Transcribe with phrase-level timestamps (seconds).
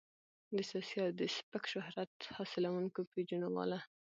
[0.55, 3.79] د سياسي او د سپک شهرت حاصلونکو پېجونو والا